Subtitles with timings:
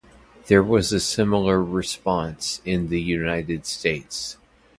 [0.47, 4.35] There was a similar response in the United States.